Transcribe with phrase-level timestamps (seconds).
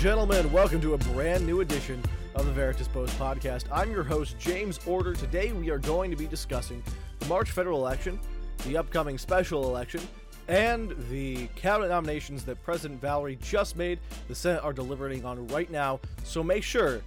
[0.00, 2.00] gentlemen, welcome to a brand new edition
[2.36, 3.64] of the Veritas Post podcast.
[3.72, 5.12] I'm your host, James Order.
[5.12, 6.84] Today we are going to be discussing
[7.18, 8.20] the March federal election,
[8.64, 10.00] the upcoming special election,
[10.46, 13.98] and the cabinet nominations that President Valerie just made.
[14.28, 17.00] The Senate are deliberating on right now, so make sure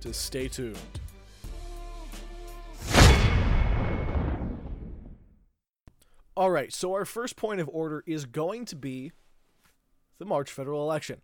[0.00, 0.78] to stay tuned.
[6.34, 9.12] All right, so our first point of order is going to be
[10.18, 11.20] the March federal election.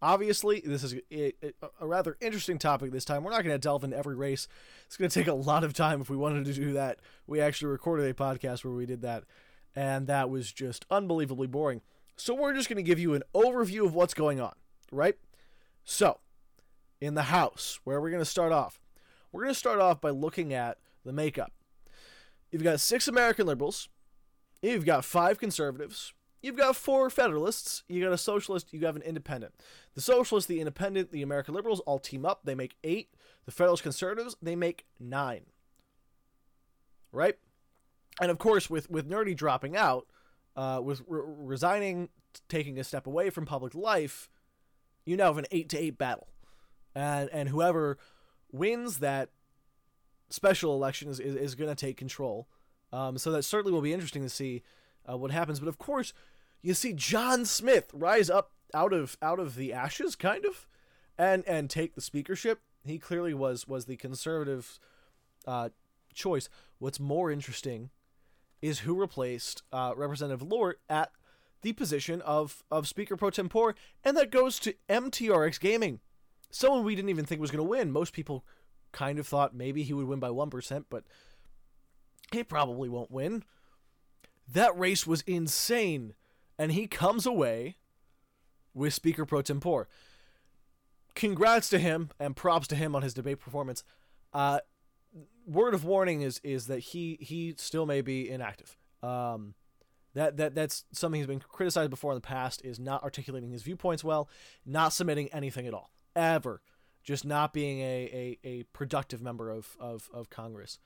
[0.00, 1.32] Obviously, this is a,
[1.80, 3.24] a rather interesting topic this time.
[3.24, 4.46] We're not going to delve into every race.
[4.86, 7.00] It's going to take a lot of time if we wanted to do that.
[7.26, 9.24] We actually recorded a podcast where we did that,
[9.74, 11.80] and that was just unbelievably boring.
[12.16, 14.54] So, we're just going to give you an overview of what's going on,
[14.92, 15.16] right?
[15.84, 16.18] So,
[17.00, 18.80] in the House, where we're going to start off,
[19.32, 21.52] we're going to start off by looking at the makeup.
[22.50, 23.88] You've got six American liberals,
[24.62, 26.12] you've got five conservatives,
[26.42, 29.54] you've got four Federalists, you got a socialist, you have an independent.
[29.94, 32.40] The socialists, the independent, the American liberals all team up.
[32.44, 33.14] They make eight.
[33.44, 35.46] The Federalist conservatives, they make nine.
[37.12, 37.36] Right?
[38.20, 40.06] And of course, with, with Nerdy dropping out,
[40.56, 42.08] uh, with re- resigning,
[42.48, 44.28] taking a step away from public life,
[45.04, 46.28] you now have an eight to eight battle.
[46.94, 47.98] And, and whoever
[48.50, 49.30] wins that
[50.30, 52.48] special election is, is, is going to take control.
[52.92, 54.62] Um, so that certainly will be interesting to see
[55.10, 55.60] uh, what happens.
[55.60, 56.12] But of course,
[56.62, 60.66] you see John Smith rise up out of out of the ashes, kind of,
[61.16, 62.60] and and take the speakership.
[62.84, 64.78] He clearly was was the conservative
[65.46, 65.70] uh,
[66.14, 66.48] choice.
[66.78, 67.90] What's more interesting
[68.60, 71.12] is who replaced uh, Representative Lort at
[71.62, 73.74] the position of of Speaker pro tempore,
[74.04, 76.00] and that goes to MTRX Gaming,
[76.50, 77.90] someone we didn't even think was going to win.
[77.90, 78.44] Most people
[78.92, 81.04] kind of thought maybe he would win by one percent, but
[82.32, 83.44] he probably won't win.
[84.52, 86.14] That race was insane,
[86.58, 87.76] and he comes away
[88.74, 89.88] with Speaker pro tempore.
[91.14, 93.82] Congrats to him and props to him on his debate performance.
[94.32, 94.60] Uh,
[95.46, 98.76] word of warning is is that he he still may be inactive.
[99.02, 99.54] Um,
[100.14, 103.62] that that that's something he's been criticized before in the past is not articulating his
[103.62, 104.28] viewpoints well,
[104.64, 106.62] not submitting anything at all, ever,
[107.02, 110.78] just not being a a, a productive member of, of of Congress.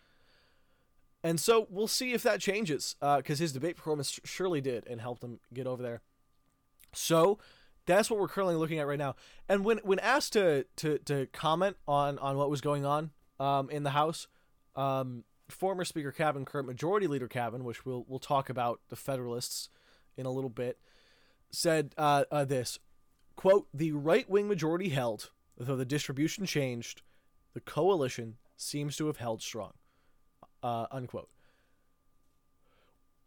[1.25, 5.00] And so we'll see if that changes, because uh, his debate performance surely did and
[5.00, 6.00] helped him get over there.
[6.93, 7.38] So
[7.87, 9.15] that's what we're currently looking at right now.
[9.49, 13.71] And when when asked to to, to comment on on what was going on um,
[13.71, 14.27] in the House,
[14.77, 19.69] um, former Speaker Cavan, current Majority Leader Cavan, which we'll we'll talk about the Federalists
[20.16, 20.78] in a little bit,
[21.50, 22.78] said uh, uh, this
[23.37, 27.03] quote: "The right wing majority held, though the distribution changed,
[27.55, 29.72] the coalition seems to have held strong."
[30.62, 31.28] Uh, unquote.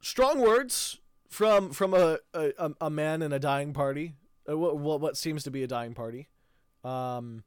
[0.01, 4.13] Strong words from from a, a, a man in a dying party
[4.49, 6.27] uh, what, what what seems to be a dying party.
[6.83, 7.43] Um,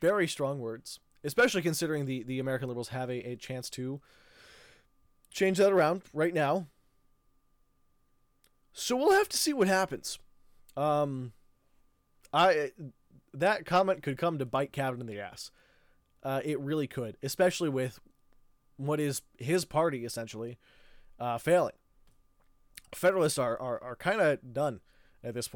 [0.00, 4.00] very strong words, especially considering the the American liberals have a, a chance to
[5.30, 6.66] change that around right now.
[8.72, 10.18] So we'll have to see what happens.
[10.76, 11.32] Um,
[12.32, 12.72] I
[13.34, 15.50] that comment could come to bite Cavan in the ass.
[16.22, 18.00] Uh, it really could, especially with
[18.86, 20.58] what is his party essentially
[21.18, 21.74] uh, failing.
[22.94, 24.80] Federalists are are, are kind of done
[25.24, 25.48] at this.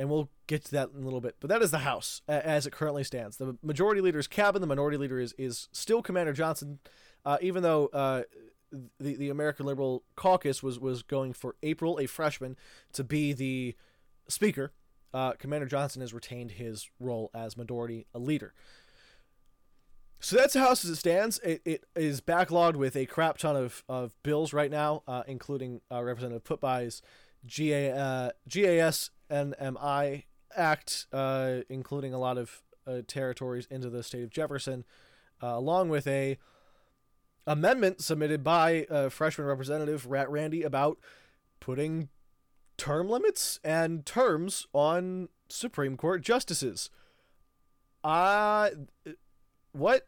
[0.00, 1.36] And we'll get to that in a little bit.
[1.40, 3.36] But that is the House as it currently stands.
[3.36, 4.60] The majority leader is Cavan.
[4.60, 6.78] The minority leader is, is still Commander Johnson,
[7.24, 8.22] uh, even though uh,
[9.00, 12.56] the, the American Liberal Caucus was, was going for April, a freshman,
[12.92, 13.74] to be the
[14.28, 14.72] Speaker.
[15.12, 18.52] Uh, Commander Johnson has retained his role as majority leader.
[20.28, 21.38] So that's the House as it stands.
[21.38, 25.80] It, it is backlogged with a crap ton of, of bills right now, uh, including
[25.90, 27.00] uh, Representative Putbuy's
[27.46, 34.22] GA, uh, GAS NMI Act, uh, including a lot of uh, territories into the state
[34.22, 34.84] of Jefferson,
[35.42, 36.36] uh, along with a
[37.46, 40.98] amendment submitted by a freshman representative Rat Randy about
[41.58, 42.10] putting
[42.76, 46.90] term limits and terms on Supreme Court justices.
[48.04, 48.68] Uh
[49.72, 50.06] what?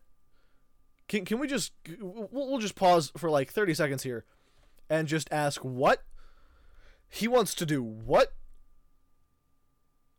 [1.11, 4.25] Can can we just we'll, just pause for like 30 seconds here
[4.89, 6.05] and just ask what
[7.09, 8.33] he wants to do what?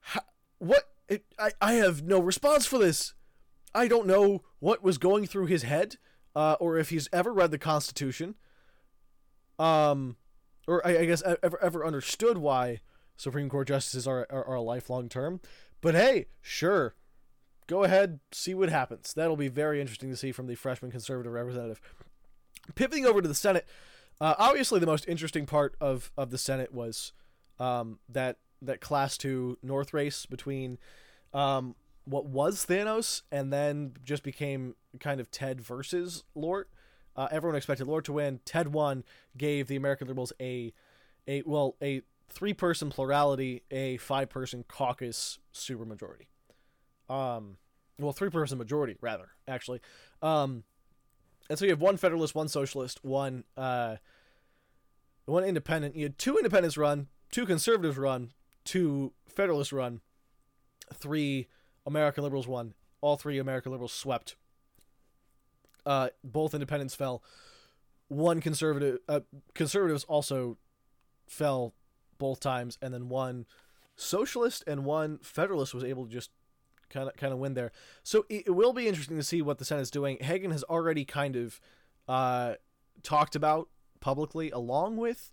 [0.01, 0.19] How,
[0.57, 0.89] what?
[1.07, 3.13] It, I, I have no response for this.
[3.73, 5.95] I don't know what was going through his head,
[6.35, 8.35] uh, or if he's ever read the Constitution,
[9.59, 10.17] um,
[10.67, 12.81] or I, I guess ever ever understood why
[13.15, 15.39] Supreme Court justices are, are, are a lifelong term.
[15.79, 16.95] But hey, sure,
[17.71, 19.13] go ahead, see what happens.
[19.13, 21.79] That'll be very interesting to see from the freshman conservative representative.
[22.75, 23.65] Pivoting over to the Senate,
[24.19, 27.13] uh, obviously, the most interesting part of, of the Senate was
[27.59, 30.79] um, that that class two North race between
[31.33, 36.69] um, what was Thanos and then just became kind of Ted versus Lort.
[37.15, 38.41] Uh, everyone expected Lort to win.
[38.43, 39.05] Ted won,
[39.37, 40.73] gave the American Liberals a
[41.25, 46.27] a well a three person plurality, a five person caucus supermajority.
[47.09, 47.57] Um,
[48.01, 49.81] well, three person majority rather actually.
[50.21, 50.63] Um,
[51.49, 53.97] and so you have one Federalist, one Socialist, one uh,
[55.25, 55.95] one Independent.
[55.95, 58.31] You had two Independents run, two Conservatives run,
[58.63, 60.01] two Federalists run,
[60.93, 61.47] three
[61.85, 62.73] American Liberals won.
[63.01, 64.35] All three American Liberals swept.
[65.85, 67.23] Uh, both Independents fell.
[68.07, 69.21] One conservative, uh,
[69.55, 70.57] conservatives also
[71.27, 71.73] fell
[72.17, 73.45] both times, and then one
[73.95, 76.29] socialist and one federalist was able to just
[76.91, 77.71] kind of kind of win there.
[78.03, 80.17] So it, it, will be interesting to see what the Senate's doing.
[80.21, 81.59] Hagan has already kind of
[82.07, 82.55] uh,
[83.03, 85.31] talked about publicly, along with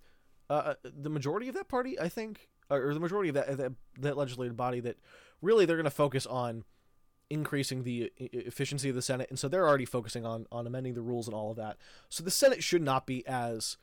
[0.49, 3.73] uh, uh the majority of that party, I think, or the majority of that that,
[4.01, 4.97] that legislative body, that
[5.43, 6.65] really they're going to focus on
[7.31, 11.03] increasing the efficiency of the Senate, and so they're already focusing on on amending the
[11.03, 11.77] rules and all of that.
[12.09, 13.77] So the Senate should not be as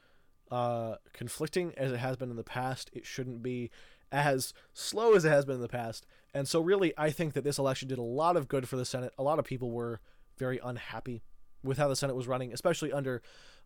[0.52, 2.90] uh, conflicting as it has been in the past.
[2.94, 3.72] It shouldn't be
[4.12, 6.06] as slow as it has been in the past.
[6.34, 8.86] And so, really, I think that this election did a lot of good for the
[8.86, 9.14] Senate.
[9.18, 10.00] A lot of people were
[10.38, 11.24] very unhappy
[11.64, 13.22] with how the Senate was running, especially under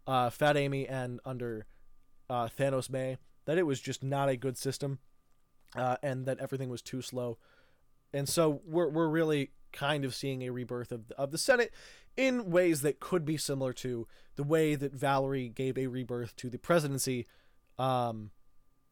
[0.08, 1.66] uh, Fat Amy and under
[2.30, 5.00] uh, Thanos May, that it was just not a good system
[5.76, 7.38] uh, and that everything was too slow.
[8.14, 11.72] And so, we're, we're really kind of seeing a rebirth of, of the Senate
[12.18, 16.50] in ways that could be similar to the way that Valerie gave a rebirth to
[16.50, 17.26] the presidency
[17.78, 18.32] um,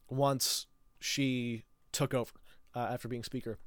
[0.09, 0.67] once
[0.99, 2.31] she took over
[2.75, 3.57] uh, after being speaker.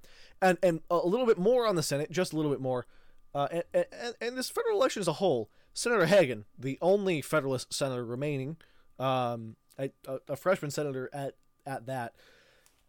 [0.40, 2.86] And, and a little bit more on the Senate, just a little bit more.
[3.34, 7.72] Uh, and, and, and this federal election as a whole, Senator Hagan, the only Federalist
[7.72, 8.56] senator remaining,
[8.98, 9.90] um, a,
[10.28, 11.34] a, freshman senator at,
[11.64, 12.14] at that,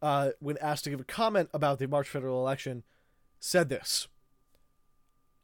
[0.02, 2.84] uh, when asked to give a comment about the March federal election,
[3.40, 4.08] said this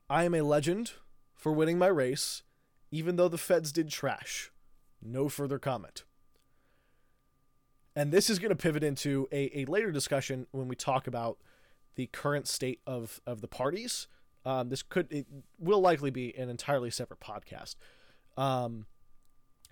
[0.09, 0.94] I am a legend
[1.35, 2.44] for winning my race,
[2.91, 4.51] even though the feds did trash.
[5.01, 6.03] No further comment.
[7.97, 11.39] And this is going to pivot into a, a later discussion when we talk about
[11.95, 14.07] the current state of, of the parties.
[14.45, 15.25] Um, this could it
[15.57, 17.73] will likely be an entirely separate podcast,
[18.35, 18.85] because um,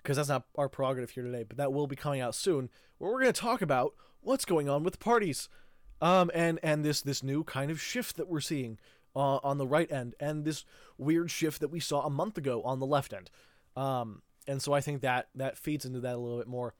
[0.02, 1.44] that's not our prerogative here today.
[1.44, 2.68] But that will be coming out soon,
[2.98, 5.48] where we're going to talk about what's going on with the parties,
[6.02, 8.76] um, and and this this new kind of shift that we're seeing
[9.14, 10.64] uh, on the right end, and this
[10.98, 13.30] weird shift that we saw a month ago on the left end.
[13.76, 16.74] Um, and so I think that that feeds into that a little bit more.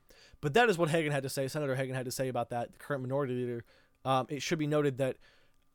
[0.47, 1.49] But that is what Hagan had to say.
[1.49, 2.71] Senator Hagan had to say about that.
[2.71, 3.65] The current minority leader.
[4.05, 5.17] Um, it should be noted that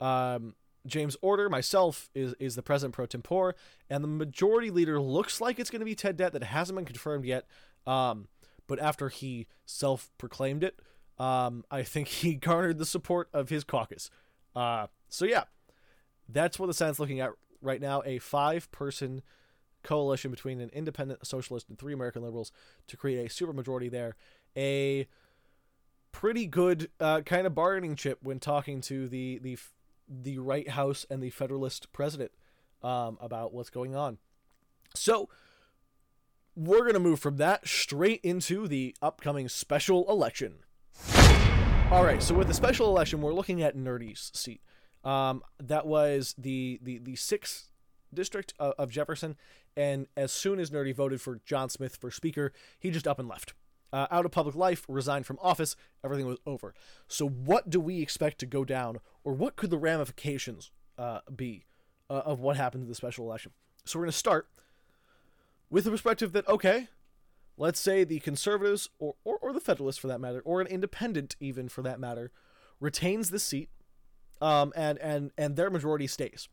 [0.00, 0.54] um,
[0.86, 3.54] James Order, myself, is is the president pro tempore,
[3.90, 6.32] and the majority leader looks like it's going to be Ted Dett.
[6.32, 7.44] That hasn't been confirmed yet.
[7.86, 8.28] Um,
[8.66, 10.80] but after he self-proclaimed it,
[11.18, 14.08] um, I think he garnered the support of his caucus.
[14.56, 15.44] Uh, so yeah,
[16.30, 19.20] that's what the Senate's looking at right now a five person
[19.82, 22.52] coalition between an independent socialist and three American liberals
[22.86, 24.16] to create a supermajority there.
[24.56, 25.06] A
[26.12, 29.58] pretty good uh, kind of bargaining chip when talking to the the
[30.08, 32.32] the right house and the federalist president
[32.82, 34.18] um, about what's going on.
[34.94, 35.28] So
[36.54, 40.58] we're gonna move from that straight into the upcoming special election.
[41.90, 44.62] All right, so with the special election, we're looking at Nerdy's seat.
[45.04, 47.70] Um, that was the the the sixth
[48.14, 49.36] district of, of, Jefferson,
[49.76, 53.28] and as soon as Nerdy voted for John Smith for Speaker, he just up and
[53.28, 53.54] left.
[53.92, 56.74] Uh, out of public life, resigned from office, everything was over.
[57.08, 61.66] So, what do we expect to go down, or what could the ramifications uh, be
[62.08, 63.52] uh, of what happened to the special election?
[63.84, 64.48] So, we're going to start
[65.68, 66.88] with the perspective that, okay,
[67.58, 71.36] let's say the conservatives, or, or, or the Federalists for that matter, or an independent
[71.38, 72.30] even for that matter,
[72.80, 73.68] retains the seat
[74.42, 76.48] um, and and and their majority stays.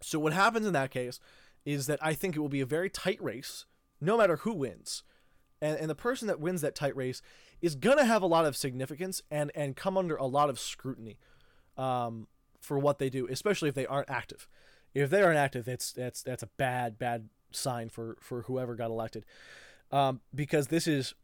[0.00, 1.18] So what happens in that case
[1.64, 3.66] is that I think it will be a very tight race,
[4.00, 5.02] no matter who wins,
[5.60, 7.22] and and the person that wins that tight race
[7.60, 11.18] is gonna have a lot of significance and and come under a lot of scrutiny,
[11.76, 12.26] um,
[12.60, 14.48] for what they do, especially if they aren't active.
[14.94, 18.90] If they aren't active, that's that's that's a bad bad sign for for whoever got
[18.90, 19.24] elected,
[19.92, 21.14] um, because this is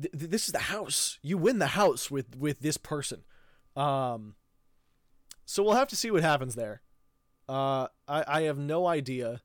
[0.00, 1.18] th- this is the house.
[1.22, 3.22] You win the house with with this person.
[3.76, 4.34] Um,
[5.44, 6.82] so we'll have to see what happens there.
[7.48, 9.42] Uh, I, I have no idea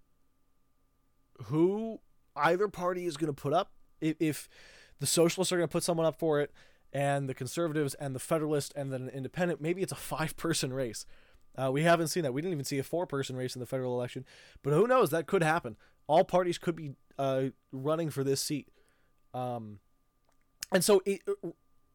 [1.45, 1.99] who
[2.35, 3.71] either party is going to put up.
[4.01, 4.49] If,
[4.99, 6.51] the socialists are going to put someone up for it,
[6.93, 10.73] and the conservatives and the federalist and then an independent, maybe it's a five person
[10.73, 11.05] race.
[11.55, 12.33] Uh, we haven't seen that.
[12.33, 14.25] We didn't even see a four person race in the federal election,
[14.63, 15.09] but who knows?
[15.09, 15.75] That could happen.
[16.07, 18.69] All parties could be uh, running for this seat.
[19.33, 19.79] Um,
[20.71, 21.21] and so it,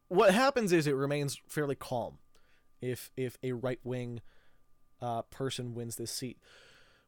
[0.07, 2.19] what happens is it remains fairly calm
[2.81, 4.21] if if a right wing
[5.01, 6.37] uh, person wins this seat.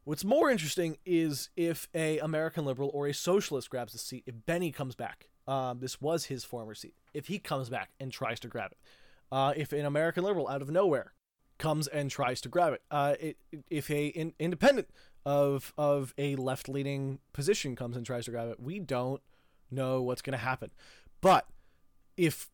[0.06, 4.22] What's more interesting is if a American liberal or a socialist grabs the seat.
[4.24, 6.94] If Benny comes back, um, this was his former seat.
[7.12, 8.78] If he comes back and tries to grab it,
[9.32, 11.12] uh, if an American liberal out of nowhere
[11.58, 13.36] comes and tries to grab it, uh, it
[13.68, 14.90] if a in, independent
[15.24, 19.20] of of a left leaning position comes and tries to grab it, we don't
[19.72, 20.70] know what's going to happen.
[21.20, 21.48] But
[22.16, 22.48] if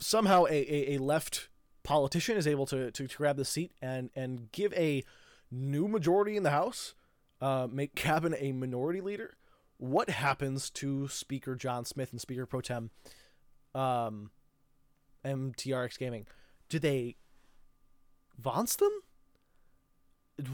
[0.00, 1.48] somehow a, a, a left
[1.84, 5.04] politician is able to, to, to grab the seat and and give a
[5.50, 6.94] new majority in the House,
[7.40, 9.36] uh, make Cavan a minority leader,
[9.78, 12.90] what happens to Speaker John Smith and Speaker Pro Tem
[13.74, 14.30] um,
[15.24, 16.26] MTRX Gaming?
[16.68, 17.16] Do they
[18.36, 18.90] vance them?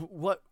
[0.08, 0.42] What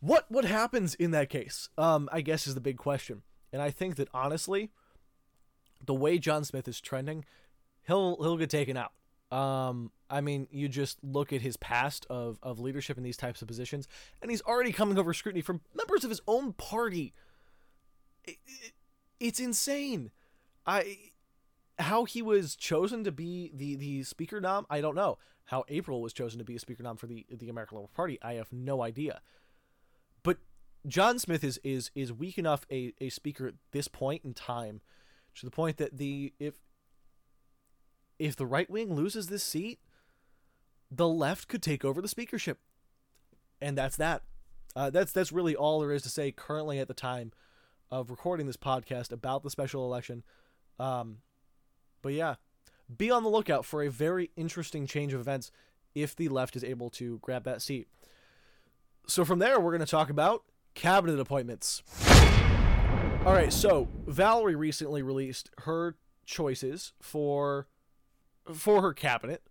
[0.00, 1.68] what what happens in that case?
[1.78, 3.22] Um, I guess is the big question.
[3.52, 4.70] And I think that honestly,
[5.84, 7.24] the way John Smith is trending,
[7.86, 8.92] he'll he'll get taken out.
[9.36, 13.40] Um, I mean, you just look at his past of, of leadership in these types
[13.40, 13.88] of positions,
[14.20, 17.14] and he's already coming over scrutiny from members of his own party.
[18.24, 18.72] It, it,
[19.18, 20.10] it's insane.
[20.66, 20.98] I
[21.78, 25.16] how he was chosen to be the the speaker nom, I don't know.
[25.46, 28.18] How April was chosen to be a speaker nom for the the American Liberal Party,
[28.22, 29.22] I have no idea.
[30.22, 30.36] But
[30.86, 34.82] John Smith is is is weak enough a, a speaker at this point in time,
[35.36, 36.60] to the point that the if
[38.18, 39.80] if the right wing loses this seat,
[40.94, 42.58] the left could take over the speakership,
[43.60, 44.22] and that's that.
[44.74, 47.32] Uh, that's that's really all there is to say currently at the time
[47.90, 50.22] of recording this podcast about the special election.
[50.78, 51.18] Um,
[52.00, 52.36] but yeah,
[52.96, 55.50] be on the lookout for a very interesting change of events
[55.94, 57.88] if the left is able to grab that seat.
[59.06, 60.44] So from there, we're going to talk about
[60.74, 61.82] cabinet appointments.
[63.24, 67.66] All right, so Valerie recently released her choices for
[68.52, 69.42] for her cabinet,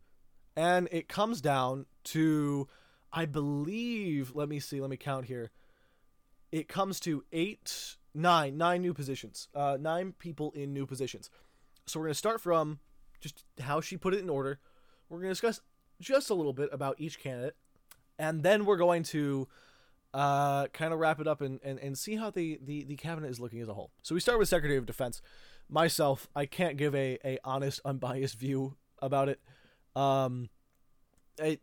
[0.55, 2.67] and it comes down to,
[3.11, 5.51] I believe, let me see, let me count here.
[6.51, 11.29] It comes to eight, nine, nine new positions, uh, nine people in new positions.
[11.85, 12.79] So we're going to start from
[13.19, 14.59] just how she put it in order.
[15.09, 15.61] We're going to discuss
[15.99, 17.55] just a little bit about each candidate,
[18.19, 19.47] and then we're going to
[20.13, 23.29] uh, kind of wrap it up and, and, and see how the, the, the cabinet
[23.29, 23.91] is looking as a whole.
[24.01, 25.21] So we start with Secretary of Defense.
[25.69, 29.39] Myself, I can't give a, a honest, unbiased view about it.
[29.95, 30.49] Um,
[31.39, 31.57] a,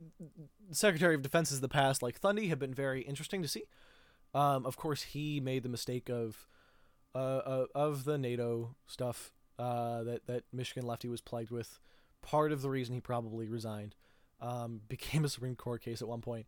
[0.70, 3.64] Secretary of Defense is the past, like Thundy, have been very interesting to see.
[4.34, 6.46] Um, of course, he made the mistake of
[7.14, 11.78] uh, uh, of the NATO stuff uh, that that Michigan lefty was plagued with.
[12.20, 13.94] Part of the reason he probably resigned
[14.40, 16.46] um, became a Supreme Court case at one point.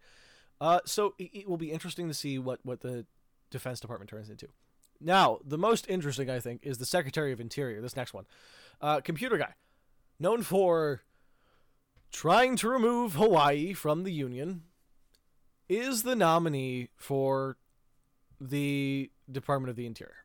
[0.60, 3.06] Uh, so it, it will be interesting to see what what the
[3.50, 4.48] Defense Department turns into.
[5.00, 7.80] Now, the most interesting, I think, is the Secretary of Interior.
[7.80, 8.26] This next one,
[8.82, 9.54] uh, computer guy
[10.18, 11.00] known for
[12.10, 14.62] trying to remove Hawaii from the Union,
[15.68, 17.56] is the nominee for
[18.40, 20.24] the Department of the Interior.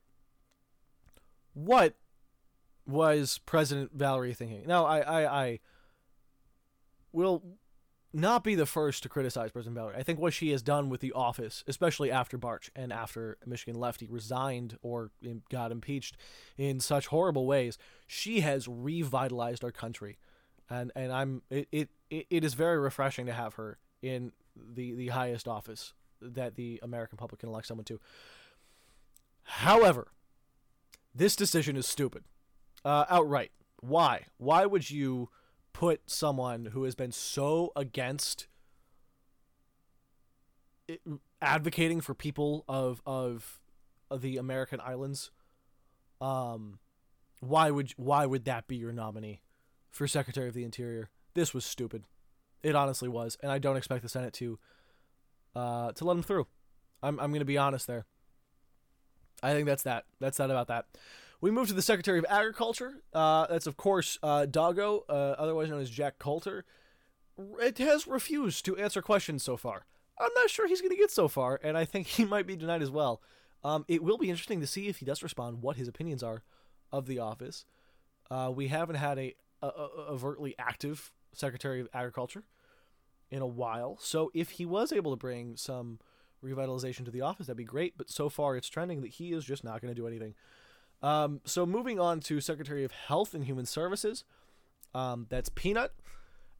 [1.53, 1.95] What
[2.87, 4.65] was President Valerie thinking?
[4.65, 5.59] Now, I, I, I
[7.11, 7.43] will
[8.15, 9.97] not be the first to criticize President Valerie.
[9.97, 13.79] I think what she has done with the office, especially after Barch and after Michigan
[13.79, 15.11] lefty resigned or
[15.49, 16.15] got impeached
[16.57, 17.77] in such horrible ways,
[18.07, 20.17] she has revitalized our country,
[20.69, 21.67] and and I'm it
[22.09, 26.79] it, it is very refreshing to have her in the the highest office that the
[26.81, 27.99] American public can elect someone to.
[29.43, 30.07] However,
[31.13, 32.23] this decision is stupid,
[32.83, 33.51] uh, outright.
[33.81, 34.25] Why?
[34.37, 35.29] Why would you?
[35.75, 38.47] put someone who has been so against
[40.87, 41.01] it,
[41.41, 43.59] advocating for people of, of
[44.09, 45.31] of the American islands
[46.21, 46.79] um
[47.41, 49.41] why would why would that be your nominee
[49.95, 51.09] for Secretary of the Interior?
[51.33, 52.03] This was stupid.
[52.63, 54.59] It honestly was, and I don't expect the Senate to
[55.55, 56.47] uh to let him through.
[57.01, 58.05] I'm I'm to be honest there.
[59.41, 60.05] I think that's that.
[60.19, 60.85] That's that about that.
[61.41, 63.03] We move to the Secretary of Agriculture.
[63.13, 66.65] Uh, that's, of course, uh, Doggo, uh, otherwise known as Jack Coulter.
[67.59, 69.85] It has refused to answer questions so far.
[70.17, 72.81] I'm not sure he's to get so far, and I think he might be denied
[72.81, 73.21] as well.
[73.63, 76.43] Um, it will be interesting to see if he does respond, what his opinions are
[76.91, 77.65] of the office.
[78.31, 79.35] Uh, we haven't had a,
[79.67, 82.43] a overtly active Secretary of Agriculture
[83.29, 85.99] in a while, so if he was able to bring some
[86.43, 87.97] revitalization to the office, that'd be great.
[87.97, 90.35] But so far, it's trending that he is just not going to do anything.
[91.01, 94.23] Um, so moving on to Secretary of Health and Human Services,
[94.93, 95.93] um, that's Peanut.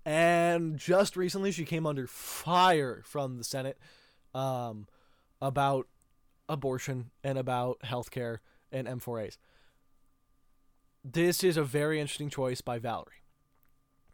[0.06, 3.80] And just recently, she came under fire from the Senate
[4.36, 4.88] um,
[5.42, 5.88] about
[6.48, 8.38] abortion and about healthcare
[8.72, 9.38] and M4As.
[11.08, 13.22] This is a very interesting choice by Valerie.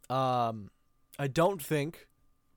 [0.09, 0.71] Um,
[1.17, 2.09] I don't think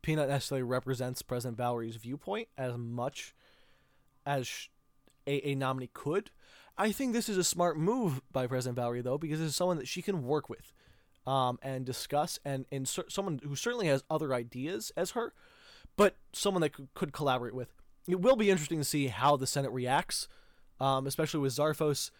[0.03, 3.33] Peanut necessarily represents President Valerie's viewpoint as much
[4.27, 4.69] as
[5.25, 6.33] a, a nominee could.
[6.77, 9.77] I think this is a smart move by President Valerie, though, because this is someone
[9.77, 10.73] that she can work with
[11.29, 15.33] um, and discuss, and, and cer- someone who certainly has other ideas as her,
[15.97, 17.73] but someone that could, could collaborate with.
[18.09, 20.27] It will be interesting to see how the Senate reacts,
[20.81, 22.11] um, especially with Zarfos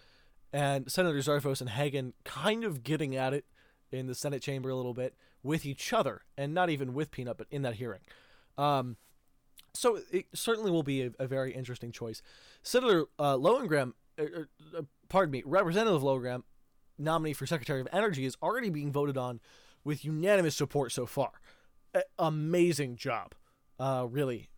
[0.55, 3.45] and Senator Zarfos and Hagan kind of getting at it
[3.91, 7.37] in the Senate chamber a little bit with each other, and not even with Peanut,
[7.37, 8.01] but in that hearing.
[8.57, 8.97] Um,
[9.75, 12.23] so it certainly will be a, a very interesting choice.
[12.63, 14.23] Senator uh, Lowengram, uh,
[14.79, 16.45] uh, pardon me, Representative Lowengram,
[16.97, 19.41] nominee for Secretary of Energy, is already being voted on
[19.83, 21.33] with unanimous support so far.
[21.95, 23.35] A- amazing job,
[23.81, 24.51] uh, really,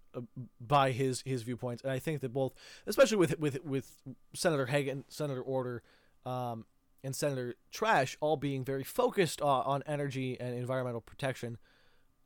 [0.61, 2.55] by his his viewpoints, and I think that both,
[2.87, 4.03] especially with with with
[4.35, 5.83] Senator Hagan, Senator Order,
[6.25, 6.65] um,
[7.03, 11.59] and Senator Trash, all being very focused on, on energy and environmental protection.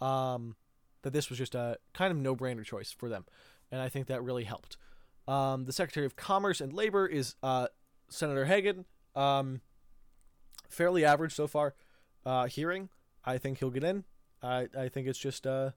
[0.00, 0.56] Um,
[1.02, 3.24] that this was just a kind of no brainer choice for them.
[3.70, 4.76] And I think that really helped.
[5.26, 7.68] Um, the Secretary of Commerce and Labor is uh,
[8.08, 8.84] Senator Hagan.
[9.14, 9.60] Um,
[10.68, 11.74] fairly average so far.
[12.24, 12.88] Uh, hearing,
[13.24, 14.04] I think he'll get in.
[14.42, 15.70] I, I think it's just, uh,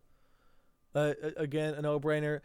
[0.96, 2.42] uh, again, a no brainer.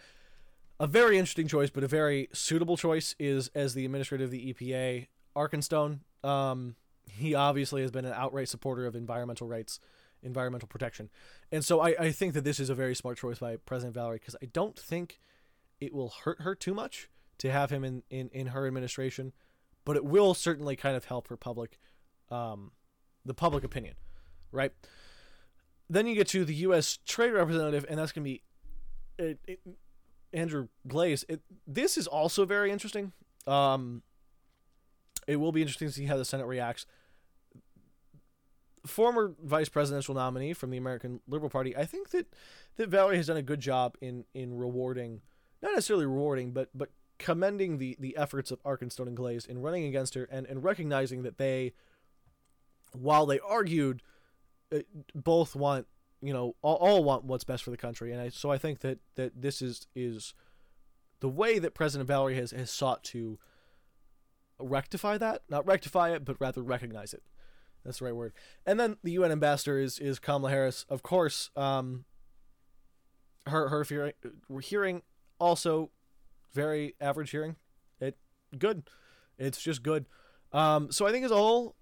[0.81, 4.55] A very interesting choice, but a very suitable choice is as the administrator of the
[4.55, 6.00] EPA, Arkenstone.
[6.23, 6.76] Um,
[7.11, 9.81] he obviously has been an outright supporter of environmental rights
[10.23, 11.11] environmental protection.
[11.52, 14.19] And so I, I think that this is a very smart choice by President Valerie
[14.19, 15.21] because I don't think
[15.81, 19.33] it will hurt her too much to have him in, in, in her administration,
[19.85, 21.78] but it will certainly kind of help her public,
[22.31, 22.72] um,
[23.25, 23.94] the public opinion,
[24.51, 24.72] right?
[25.88, 26.99] Then you get to the U.S.
[27.07, 28.42] Trade Representative, and that's going to be
[29.18, 29.61] it, it,
[30.33, 31.24] Andrew Glaze.
[31.28, 33.12] It, this is also very interesting.
[33.46, 34.02] Um,
[35.26, 36.87] it will be interesting to see how the Senate reacts
[38.88, 42.26] former vice presidential nominee from the American Liberal Party, I think that
[42.76, 45.20] that Valerie has done a good job in in rewarding,
[45.62, 49.85] not necessarily rewarding, but but commending the the efforts of Arkenstone and Glaze in running
[49.85, 51.74] against her and and recognizing that they,
[52.92, 54.02] while they argued,
[54.74, 54.78] uh,
[55.14, 55.87] both want
[56.20, 58.81] you know all, all want what's best for the country, and I so I think
[58.81, 60.35] that that this is is
[61.20, 63.38] the way that President Valerie has has sought to
[64.59, 67.22] rectify that, not rectify it, but rather recognize it.
[67.85, 68.33] That's the right word.
[68.66, 70.85] And then the UN ambassador is is Kamala Harris.
[70.88, 72.04] Of course, um,
[73.46, 74.12] her her hearing,
[74.61, 75.02] hearing
[75.38, 75.90] also
[76.52, 77.57] very average hearing.
[78.00, 78.16] It
[78.59, 78.85] good.
[79.38, 80.07] It's just good.
[80.52, 81.76] Um, so I think as a whole,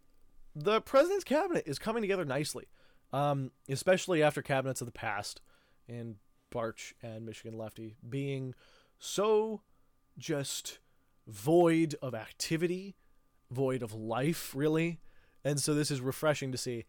[0.54, 2.66] the president's cabinet is coming together nicely,
[3.12, 5.40] um, especially after cabinets of the past,
[5.88, 6.16] and
[6.50, 8.54] Barch and Michigan Lefty being
[8.98, 9.62] so
[10.18, 10.78] just
[11.26, 12.96] void of activity,
[13.50, 15.00] void of life, really
[15.46, 16.86] and so this is refreshing to see,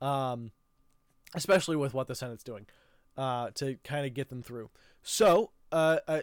[0.00, 0.52] um,
[1.34, 2.66] especially with what the Senate's doing
[3.16, 4.70] uh, to kind of get them through.
[5.02, 6.20] So, uh, uh,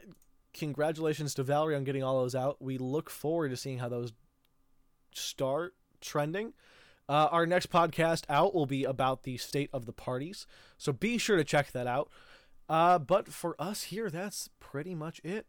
[0.53, 2.61] congratulations to Valerie on getting all those out.
[2.61, 4.13] We look forward to seeing how those
[5.13, 6.53] start trending.
[7.09, 11.17] Uh, our next podcast out will be about the state of the parties, so be
[11.17, 12.09] sure to check that out.
[12.69, 15.47] Uh, but for us here, that's pretty much it.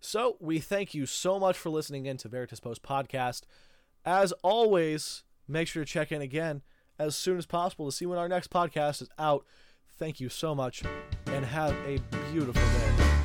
[0.00, 3.42] So we thank you so much for listening in to Veritas Post Podcast.
[4.04, 6.62] As always, Make sure to check in again
[6.98, 9.44] as soon as possible to see when our next podcast is out.
[9.98, 10.82] Thank you so much
[11.26, 11.98] and have a
[12.30, 13.15] beautiful day.